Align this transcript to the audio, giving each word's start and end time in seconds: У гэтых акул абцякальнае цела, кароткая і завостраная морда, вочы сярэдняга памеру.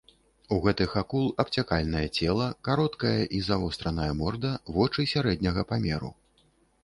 У 0.53 0.57
гэтых 0.61 0.93
акул 1.01 1.25
абцякальнае 1.43 2.01
цела, 2.17 2.47
кароткая 2.69 3.21
і 3.39 3.41
завостраная 3.49 4.09
морда, 4.21 4.53
вочы 4.79 5.05
сярэдняга 5.13 5.61
памеру. 5.73 6.11